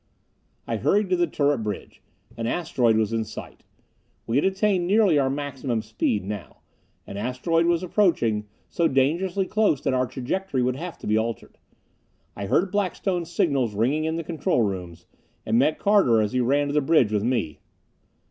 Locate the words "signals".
13.29-13.75